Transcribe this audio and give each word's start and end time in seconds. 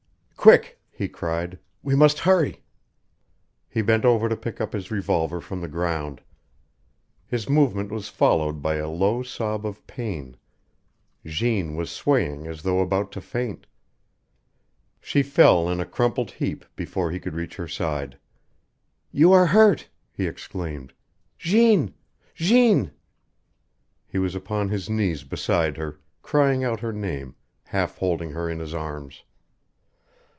"Quick!" 0.43 0.81
he 0.89 1.07
cried. 1.07 1.59
"We 1.83 1.93
must 1.93 2.17
hurry!" 2.17 2.63
He 3.69 3.83
bent 3.83 4.03
over 4.05 4.27
to 4.27 4.35
pick 4.35 4.59
up 4.59 4.73
his 4.73 4.89
revolver 4.89 5.39
from 5.39 5.61
the 5.61 5.67
ground. 5.67 6.19
His 7.27 7.47
movement 7.47 7.91
was 7.91 8.09
followed 8.09 8.59
by 8.59 8.77
a 8.77 8.89
low 8.89 9.21
sob 9.21 9.67
of 9.67 9.85
pain. 9.85 10.35
Jeanne 11.23 11.75
was 11.75 11.91
swaying 11.91 12.47
as 12.47 12.63
though 12.63 12.79
about 12.79 13.11
to 13.11 13.21
faint. 13.21 13.67
She 14.99 15.21
fell 15.21 15.69
in 15.69 15.79
a 15.79 15.85
crumpled 15.85 16.31
heap 16.31 16.65
before 16.75 17.11
he 17.11 17.19
could 17.19 17.35
reach 17.35 17.57
her 17.57 17.67
side. 17.67 18.17
"You 19.11 19.31
are 19.33 19.45
hurt!" 19.45 19.89
he 20.11 20.25
exclaimed. 20.25 20.91
"Jeanne! 21.37 21.93
Jeanne!" 22.33 22.89
He 24.07 24.17
was 24.17 24.33
upon 24.33 24.69
his 24.69 24.89
knees 24.89 25.23
beside 25.23 25.77
her, 25.77 25.99
crying 26.23 26.63
out 26.63 26.79
her 26.79 26.91
name, 26.91 27.35
half 27.65 27.97
holding 27.99 28.31
her 28.31 28.49
in 28.49 28.57
his 28.57 28.73
arms. 28.73 29.21